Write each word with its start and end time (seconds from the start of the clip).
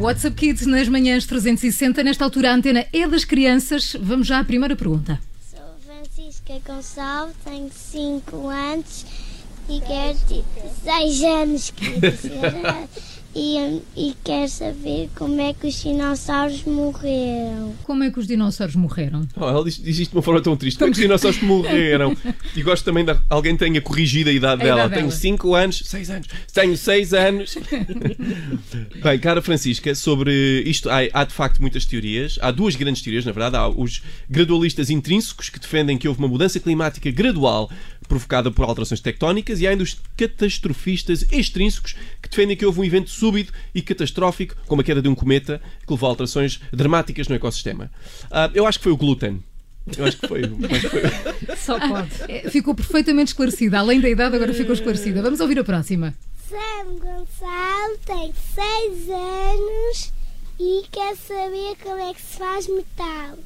o 0.00 0.04
WhatsApp 0.04 0.34
Kids 0.34 0.66
nas 0.66 0.88
manhãs 0.88 1.26
360. 1.26 2.02
Nesta 2.02 2.24
altura, 2.24 2.50
a 2.50 2.54
antena 2.54 2.86
é 2.90 3.06
das 3.06 3.24
crianças. 3.24 3.94
Vamos 4.00 4.26
já 4.26 4.38
à 4.38 4.44
primeira 4.44 4.74
pergunta. 4.74 5.20
Sou 5.50 5.60
Francisca 5.84 6.54
Gonçalves, 6.66 7.36
tenho 7.44 7.70
5 7.70 8.48
anos 8.48 9.04
e 9.68 9.78
quero 9.80 10.18
ter 10.26 10.44
6 10.82 11.22
anos, 11.22 11.72
e, 13.34 13.80
e 13.96 14.14
quero 14.24 14.48
saber 14.48 15.08
como 15.14 15.40
é 15.40 15.54
que 15.54 15.66
os 15.68 15.74
dinossauros 15.80 16.64
morreram. 16.64 17.74
Como 17.84 18.02
é 18.02 18.10
que 18.10 18.18
os 18.18 18.26
dinossauros 18.26 18.74
morreram? 18.74 19.26
Oh, 19.36 19.44
ela 19.44 19.64
diz, 19.64 19.76
diz 19.80 19.98
isto 20.00 20.10
de 20.10 20.16
uma 20.16 20.22
forma 20.22 20.40
tão 20.40 20.56
triste. 20.56 20.78
Como 20.78 20.90
é 20.90 20.92
que 20.92 20.98
os 20.98 21.02
dinossauros 21.02 21.40
morreram? 21.42 22.16
E 22.56 22.62
gosto 22.62 22.84
também 22.84 23.04
de 23.04 23.16
alguém 23.28 23.56
tenha 23.56 23.80
corrigido 23.80 24.28
a 24.28 24.32
idade 24.32 24.62
A 24.62 24.64
dela. 24.64 24.80
idade 24.80 24.94
Tenho 24.94 25.08
dela. 25.08 25.20
5 25.20 25.54
anos, 25.54 25.82
6 25.84 26.10
anos, 26.10 26.28
tenho 26.52 26.76
6 26.76 27.14
anos. 27.14 27.58
Bem, 29.02 29.18
cara 29.18 29.40
Francisca, 29.40 29.94
sobre 29.94 30.62
isto 30.66 30.90
há, 30.90 30.98
há 31.12 31.24
de 31.24 31.32
facto 31.32 31.60
muitas 31.60 31.84
teorias. 31.84 32.38
Há 32.42 32.50
duas 32.50 32.74
grandes 32.74 33.02
teorias, 33.02 33.24
na 33.24 33.32
verdade. 33.32 33.56
Há 33.56 33.68
os 33.68 34.02
gradualistas 34.28 34.90
intrínsecos 34.90 35.48
que 35.48 35.60
defendem 35.60 35.96
que 35.96 36.08
houve 36.08 36.18
uma 36.18 36.28
mudança 36.28 36.58
climática 36.58 37.10
gradual 37.10 37.70
provocada 38.10 38.50
por 38.50 38.64
alterações 38.64 39.00
tectónicas 39.00 39.60
e 39.60 39.66
há 39.66 39.70
ainda 39.70 39.84
os 39.84 39.96
catastrofistas 40.16 41.24
extrínsecos 41.30 41.94
que 42.20 42.28
defendem 42.28 42.56
que 42.56 42.66
houve 42.66 42.80
um 42.80 42.84
evento 42.84 43.08
súbito 43.08 43.52
e 43.72 43.80
catastrófico, 43.80 44.56
como 44.66 44.82
a 44.82 44.84
queda 44.84 45.00
de 45.00 45.08
um 45.08 45.14
cometa, 45.14 45.62
que 45.86 45.92
levou 45.92 46.08
a 46.08 46.10
alterações 46.10 46.60
dramáticas 46.72 47.28
no 47.28 47.36
ecossistema. 47.36 47.88
Ah, 48.28 48.50
eu 48.52 48.66
acho 48.66 48.78
que 48.78 48.82
foi 48.82 48.92
o 48.92 48.96
glúten. 48.96 49.40
Eu 49.96 50.04
acho 50.04 50.18
que 50.18 50.26
foi. 50.26 50.42
acho 50.42 50.80
que 50.80 50.88
foi. 50.88 51.02
Só 51.56 51.78
pode. 51.78 52.10
É, 52.28 52.50
Ficou 52.50 52.74
perfeitamente 52.74 53.28
esclarecida. 53.28 53.78
Além 53.78 54.00
da 54.00 54.08
idade, 54.08 54.34
agora 54.34 54.52
ficou 54.52 54.74
esclarecida. 54.74 55.22
Vamos 55.22 55.38
ouvir 55.40 55.58
a 55.60 55.64
próxima. 55.64 56.12
Sam 56.48 56.96
Gonçalo 56.98 57.98
tem 58.04 58.32
6 58.54 59.08
anos 59.08 60.12
e 60.58 60.82
quer 60.90 61.16
saber 61.16 61.76
como 61.82 62.00
é 62.00 62.12
que 62.12 62.20
se 62.20 62.36
faz 62.36 62.68
metal. 62.68 63.38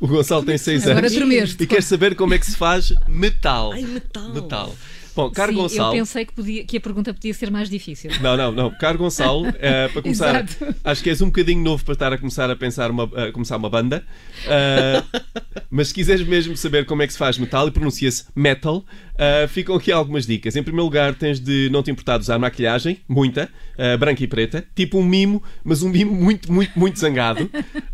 O 0.00 0.06
Gonçalo 0.08 0.42
tem 0.42 0.56
6 0.56 0.86
Agora 0.88 1.06
anos 1.06 1.56
e 1.60 1.66
quer 1.66 1.82
saber 1.82 2.14
como 2.14 2.32
é 2.32 2.38
que 2.38 2.46
se 2.46 2.56
faz 2.56 2.92
metal. 3.06 3.72
Ai, 3.72 3.82
metal. 3.82 4.28
Metal. 4.30 4.74
Bom, 5.14 5.30
caro 5.30 5.52
Sim, 5.52 5.58
Gonçalo. 5.58 5.94
eu 5.94 5.98
pensei 5.98 6.24
que, 6.24 6.32
podia, 6.32 6.64
que 6.64 6.76
a 6.76 6.80
pergunta 6.80 7.12
podia 7.12 7.34
ser 7.34 7.50
mais 7.50 7.68
difícil. 7.68 8.10
Não, 8.22 8.36
não, 8.36 8.52
não. 8.52 8.70
Caro 8.70 8.96
Gonçalo, 8.96 9.46
eh, 9.58 9.88
para 9.88 10.00
começar, 10.02 10.44
Exato. 10.44 10.74
acho 10.82 11.02
que 11.02 11.10
és 11.10 11.20
um 11.20 11.26
bocadinho 11.26 11.62
novo 11.62 11.84
para 11.84 11.92
estar 11.92 12.12
a 12.12 12.18
começar 12.18 12.50
a 12.50 12.56
pensar 12.56 12.90
uma, 12.90 13.04
a 13.04 13.32
começar 13.32 13.56
uma 13.56 13.68
banda. 13.68 14.04
Eh, 14.46 15.02
mas 15.70 15.88
se 15.88 15.94
quiseres 15.94 16.26
mesmo 16.26 16.56
saber 16.56 16.84
como 16.84 17.02
é 17.02 17.06
que 17.06 17.12
se 17.12 17.18
faz 17.18 17.38
metal 17.38 17.68
e 17.68 17.70
pronuncia-se 17.70 18.24
metal, 18.34 18.84
eh, 19.16 19.46
ficam 19.46 19.76
aqui 19.76 19.92
algumas 19.92 20.26
dicas. 20.26 20.56
Em 20.56 20.62
primeiro 20.62 20.84
lugar, 20.84 21.14
tens 21.14 21.38
de 21.38 21.68
não 21.70 21.82
te 21.82 21.90
importar 21.90 22.16
de 22.16 22.22
usar 22.22 22.38
maquilhagem, 22.38 22.98
muita, 23.06 23.48
eh, 23.78 23.96
branca 23.96 24.24
e 24.24 24.26
preta, 24.26 24.64
tipo 24.74 24.98
um 24.98 25.04
mimo, 25.04 25.42
mas 25.62 25.82
um 25.82 25.88
mimo 25.88 26.12
muito, 26.12 26.52
muito, 26.52 26.78
muito 26.78 26.98
zangado. 26.98 27.48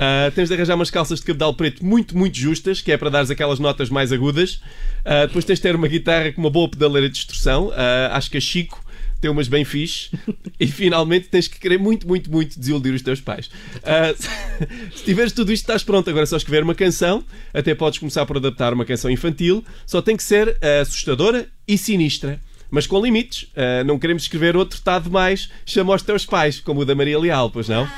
Eh, 0.00 0.30
tens 0.30 0.48
de 0.48 0.54
arranjar 0.54 0.76
umas 0.76 0.90
calças 0.90 1.18
de 1.18 1.26
cabedal 1.26 1.52
preto 1.54 1.84
muito, 1.84 2.16
muito 2.16 2.38
justas, 2.38 2.80
que 2.80 2.92
é 2.92 2.96
para 2.96 3.10
dares 3.10 3.30
aquelas 3.30 3.58
notas 3.58 3.90
mais 3.90 4.12
agudas. 4.12 4.62
Depois 5.26 5.44
tens 5.44 5.56
de 5.56 5.62
ter 5.62 5.74
uma 5.74 5.88
guitarra 5.88 6.30
com 6.30 6.40
uma 6.40 6.50
boa 6.50 6.68
pedaleira 6.68 7.08
de 7.08 7.14
distorção. 7.14 7.72
Acho 8.12 8.30
que 8.30 8.36
a 8.36 8.40
Chico 8.40 8.80
tem 9.20 9.30
umas 9.30 9.48
bem 9.48 9.64
fixe 9.64 10.10
e 10.58 10.66
finalmente 10.66 11.28
tens 11.28 11.48
que 11.48 11.58
querer 11.58 11.78
muito, 11.78 12.06
muito, 12.06 12.30
muito 12.30 12.58
desiludir 12.58 12.94
os 12.94 13.02
teus 13.02 13.20
pais. 13.20 13.50
Ah, 13.82 14.14
se 14.94 15.04
tiveres 15.04 15.32
tudo 15.32 15.52
isto, 15.52 15.62
estás 15.62 15.82
pronto. 15.82 16.08
Agora 16.08 16.22
é 16.22 16.26
só 16.26 16.36
escrever 16.36 16.62
uma 16.62 16.74
canção, 16.74 17.24
até 17.52 17.74
podes 17.74 17.98
começar 17.98 18.24
por 18.26 18.36
adaptar 18.36 18.72
uma 18.72 18.84
canção 18.84 19.10
infantil, 19.10 19.64
só 19.86 20.00
tem 20.00 20.16
que 20.16 20.22
ser 20.22 20.56
ah, 20.62 20.80
assustadora 20.82 21.48
e 21.66 21.76
sinistra. 21.76 22.40
Mas 22.70 22.86
com 22.86 23.00
limites, 23.02 23.46
Ah, 23.56 23.82
não 23.84 23.98
queremos 23.98 24.24
escrever 24.24 24.56
outro 24.56 24.80
tá 24.80 24.98
demais, 24.98 25.48
chama 25.64 25.94
os 25.94 26.02
teus 26.02 26.24
pais, 26.26 26.60
como 26.60 26.80
o 26.82 26.84
da 26.84 26.94
Maria 26.94 27.18
Leal, 27.18 27.50
pois 27.50 27.68
não? 27.68 27.88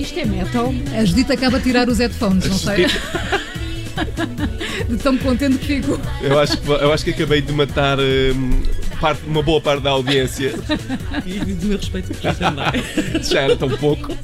Isto 0.00 0.18
é 0.18 0.24
metal. 0.24 0.72
A 0.98 1.04
Judite 1.04 1.32
acaba 1.32 1.58
de 1.58 1.64
tirar 1.64 1.88
os 1.88 1.98
headphones, 1.98 2.46
não 2.48 2.58
sei. 2.58 2.86
De 4.92 4.98
tão 4.98 5.16
contente 5.16 5.56
que 5.56 5.66
fico. 5.80 5.98
Eu 6.20 6.38
acho 6.38 6.58
que, 6.58 6.68
eu 6.68 6.92
acho 6.92 7.04
que 7.04 7.10
acabei 7.12 7.40
de 7.40 7.50
matar 7.50 7.98
hum, 7.98 8.62
parte, 9.00 9.22
uma 9.26 9.42
boa 9.42 9.58
parte 9.58 9.82
da 9.82 9.90
audiência. 9.90 10.54
E 11.24 11.38
do 11.38 11.66
meu 11.66 11.78
respeito 11.78 12.12
por 12.12 12.34
também. 12.34 13.22
já 13.24 13.40
era 13.40 13.56
tão 13.56 13.70
pouco. 13.70 14.14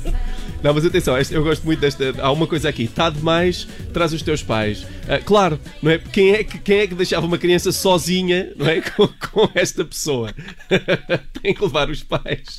Não, 0.63 0.75
mas 0.75 0.85
atenção, 0.85 1.17
eu 1.31 1.45
gosto 1.45 1.65
muito 1.65 1.79
desta. 1.79 2.15
Há 2.19 2.33
uma 2.33 2.47
coisa 2.47 2.69
aqui: 2.69 2.85
está 2.85 3.09
demais, 3.09 3.69
traz 3.93 4.13
os 4.13 4.23
teus 4.23 4.43
pais. 4.43 4.85
Ah, 5.09 5.19
claro, 5.25 5.59
não 5.81 5.91
é? 5.91 5.99
Quem 5.99 6.33
é, 6.33 6.43
que, 6.43 6.59
quem 6.59 6.79
é 6.81 6.87
que 6.87 6.95
deixava 6.97 7.25
uma 7.25 7.39
criança 7.39 7.71
sozinha 7.71 8.53
não 8.57 8.67
é? 8.67 8.81
com, 8.91 9.07
com 9.07 9.49
esta 9.55 9.85
pessoa? 9.85 10.35
Tem 11.41 11.55
que 11.55 11.63
levar 11.63 11.89
os 11.89 12.03
pais. 12.03 12.59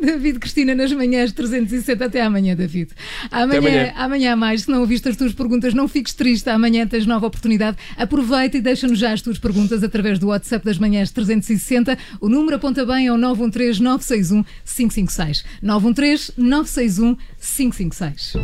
David 0.00 0.38
Cristina 0.38 0.74
nas 0.76 0.92
manhãs 0.92 1.32
360. 1.32 2.04
Até 2.04 2.22
amanhã, 2.22 2.54
David. 2.54 2.92
Amanhã, 3.30 3.58
amanhã. 3.58 3.92
amanhã 3.96 4.36
mais. 4.36 4.62
Se 4.62 4.70
não 4.70 4.80
ouviste 4.80 5.08
as 5.08 5.16
tuas 5.16 5.32
perguntas, 5.32 5.74
não 5.74 5.88
fiques 5.88 6.14
triste. 6.14 6.48
Amanhã 6.48 6.86
tens 6.86 7.04
nova 7.04 7.26
oportunidade. 7.26 7.76
Aproveita 7.96 8.58
e 8.58 8.60
deixa-nos 8.60 8.98
já 8.98 9.12
as 9.12 9.22
tuas 9.22 9.38
perguntas 9.38 9.82
através 9.82 10.20
do 10.20 10.28
WhatsApp 10.28 10.64
das 10.64 10.78
manhãs 10.78 11.10
360. 11.10 11.98
O 12.20 12.28
número 12.28 12.56
aponta 12.56 12.86
bem 12.86 13.08
ao 13.08 13.18
913 13.18 13.82
961 13.82 14.44
556. 14.64 15.44
913 15.60 16.32
961 16.36 17.16
556. 17.16 17.39
556. 17.40 18.36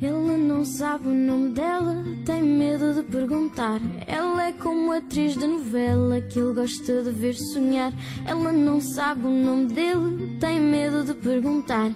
Ele 0.00 0.36
não 0.36 0.64
sabe 0.64 1.08
o 1.08 1.14
nome 1.14 1.50
dela, 1.50 2.04
tem 2.26 2.42
medo 2.42 2.94
de 2.94 3.02
perguntar. 3.04 3.80
Ela 4.06 4.48
é 4.48 4.52
como 4.52 4.92
atriz 4.92 5.34
de 5.34 5.46
novela 5.46 6.20
que 6.20 6.38
ele 6.38 6.52
gosta 6.52 7.02
de 7.02 7.10
ver 7.10 7.34
sonhar. 7.34 7.92
Ela 8.26 8.52
não 8.52 8.80
sabe 8.80 9.26
o 9.26 9.30
nome 9.30 9.66
dele, 9.66 10.36
tem 10.40 10.60
medo 10.60 11.04
de 11.04 11.14
perguntar. 11.14 11.92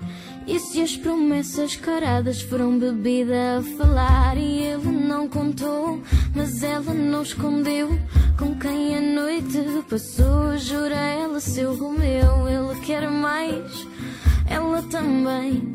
E 0.47 0.59
se 0.59 0.81
as 0.81 0.97
promessas 0.97 1.77
caradas 1.77 2.41
foram 2.41 2.79
bebida 2.79 3.59
a 3.59 3.63
falar? 3.77 4.39
E 4.39 4.63
ele 4.63 4.91
não 4.91 5.29
contou, 5.29 6.01
mas 6.35 6.63
ela 6.63 6.95
não 6.95 7.23
escondeu. 7.23 7.91
Com 8.39 8.59
quem 8.59 8.97
a 8.97 9.01
noite 9.01 9.59
passou, 9.91 10.57
jura 10.57 10.95
ela 10.95 11.41
seu 11.41 11.75
Romeu. 11.77 12.49
Ele 12.49 12.81
quer 12.81 13.11
mais, 13.11 13.87
ela 14.49 14.81
também. 14.85 15.75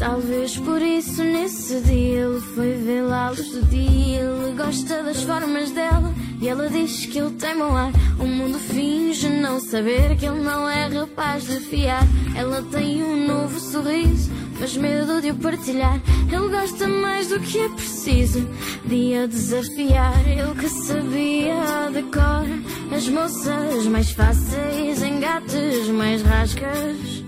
Talvez 0.00 0.56
por 0.56 0.80
isso 0.80 1.22
nesse 1.22 1.78
dia 1.80 2.20
ele 2.20 2.40
foi 2.54 2.72
vê-la 2.72 3.26
à 3.26 3.30
luz 3.32 3.50
do 3.50 3.66
dia. 3.66 4.20
Ele 4.20 4.56
gosta 4.56 5.02
das 5.02 5.22
formas 5.24 5.70
dela 5.72 6.14
e 6.40 6.48
ela 6.48 6.70
diz 6.70 7.04
que 7.04 7.18
ele 7.18 7.32
tem 7.32 7.54
mau 7.54 7.76
ar. 7.76 7.92
O 8.18 8.24
mundo 8.24 8.58
finge 8.58 9.28
não 9.28 9.60
saber 9.60 10.16
que 10.16 10.24
ele 10.24 10.40
não 10.40 10.66
é 10.70 10.86
rapaz 10.86 11.44
de 11.44 11.60
fiar. 11.60 12.02
Ela 12.34 12.62
tem 12.62 13.02
um 13.02 13.26
novo 13.26 13.60
sorriso, 13.60 14.32
mas 14.58 14.74
medo 14.74 15.20
de 15.20 15.32
o 15.32 15.34
partilhar. 15.34 16.00
Ele 16.32 16.48
gosta 16.48 16.88
mais 16.88 17.28
do 17.28 17.38
que 17.38 17.58
é 17.58 17.68
preciso 17.68 18.48
de 18.86 19.14
a 19.16 19.26
desafiar. 19.26 20.26
Ele 20.26 20.58
que 20.58 20.68
sabia 20.70 21.90
de 21.92 22.02
cor 22.04 22.96
as 22.96 23.06
moças 23.06 23.84
mais 23.84 24.10
fáceis, 24.12 25.02
engates 25.02 25.88
mais 25.88 26.22
rascas. 26.22 27.20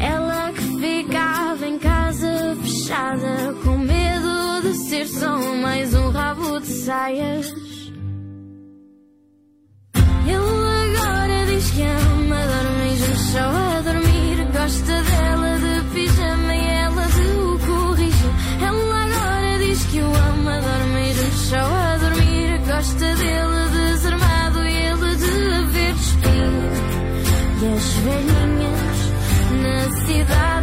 Ela 0.00 0.52
que 0.52 0.80
ficava 0.80 1.43
casa 1.78 2.56
fechada 2.62 3.54
com 3.64 3.78
medo 3.78 4.62
de 4.62 4.74
ser 4.74 5.06
só 5.06 5.38
mais 5.62 5.94
um 5.94 6.10
rabo 6.10 6.60
de 6.60 6.66
saias. 6.66 7.46
Ele 10.26 10.36
agora 10.36 11.46
diz 11.46 11.70
que 11.70 11.82
ama, 11.82 12.36
dorme 12.46 12.78
mesmo 12.84 13.16
só 13.16 13.38
a 13.38 13.80
dormir. 13.80 14.46
Gosta 14.52 15.02
dela 15.02 15.58
de 15.58 15.94
pijama 15.94 16.54
e 16.54 16.66
ela 16.66 17.06
de 17.06 17.26
o 17.40 17.58
corrige. 17.66 18.30
Ela 18.62 19.04
agora 19.04 19.58
diz 19.58 19.84
que 19.86 19.98
o 20.00 20.06
ama, 20.06 20.60
dorme 20.60 20.94
mesmo 20.94 21.32
só 21.32 21.56
a 21.56 21.96
dormir. 21.98 22.58
Gosta 22.66 23.14
dele 23.16 23.68
desarmado 23.72 24.66
e 24.66 24.76
ele 24.76 25.16
de 25.16 25.66
ver 25.72 25.94
despir. 25.94 26.52
E 27.62 27.66
as 27.74 27.88
velhinhas 28.04 29.00
na 29.62 29.76
cidade 30.06 30.53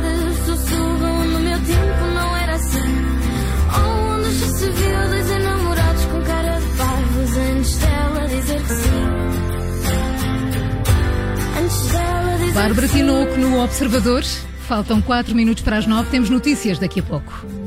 Bárbara. 12.54 12.88
Tinoco 12.88 13.38
no 13.38 13.64
Observador. 13.64 14.24
Faltam 14.68 15.02
4 15.02 15.34
minutos 15.36 15.64
para 15.64 15.78
as 15.78 15.88
9. 15.88 16.10
Temos 16.10 16.30
notícias 16.30 16.80
daqui 16.80 17.00
a 17.00 17.04
pouco. 17.04 17.61